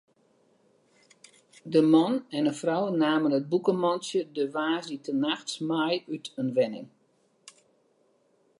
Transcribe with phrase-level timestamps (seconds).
[1.79, 6.87] In man en in frou namen it bûkemantsje de woansdeitenachts mei út in wenning.